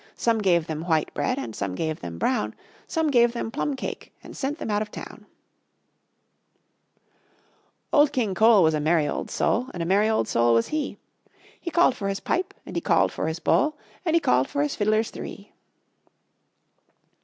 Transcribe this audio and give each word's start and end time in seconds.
Some 0.15 0.39
gave 0.39 0.65
them 0.65 0.85
white 0.87 1.13
bread, 1.13 1.37
And 1.37 1.55
some 1.55 1.75
gave 1.75 1.99
them 1.99 2.17
brown; 2.17 2.55
Some 2.87 3.11
gave 3.11 3.33
them 3.33 3.51
plum 3.51 3.75
cake, 3.75 4.11
And 4.23 4.35
sent 4.35 4.57
them 4.57 4.71
out 4.71 4.81
of 4.81 4.89
town. 4.89 5.27
Old 7.93 8.11
King 8.11 8.33
Cole 8.33 8.63
Was 8.63 8.73
a 8.73 8.79
merry 8.79 9.07
old 9.07 9.29
soul, 9.29 9.67
And 9.75 9.83
a 9.83 9.85
merry 9.85 10.09
old 10.09 10.27
soul 10.27 10.55
was 10.55 10.69
he; 10.69 10.97
He 11.59 11.69
called 11.69 11.95
for 11.95 12.09
his 12.09 12.19
pipe, 12.19 12.51
And 12.65 12.75
he 12.75 12.81
called 12.81 13.11
for 13.11 13.27
his 13.27 13.37
bowl, 13.37 13.77
And 14.03 14.15
he 14.15 14.19
called 14.19 14.47
for 14.49 14.63
his 14.63 14.75
fiddlers 14.75 15.11
three. 15.11 15.51